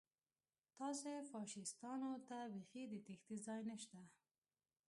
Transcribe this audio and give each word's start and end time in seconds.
تاسې 0.77 1.11
فاشیستانو 1.31 2.11
ته 2.27 2.37
بیخي 2.53 2.83
د 2.89 2.93
تېښتې 3.05 3.35
ځای 3.45 3.61
نشته 3.69 3.99